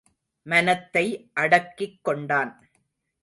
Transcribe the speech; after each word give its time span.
மனத்தை 0.45 1.03
அடக்கிக் 1.33 1.99
கொண்டான். 2.03 2.51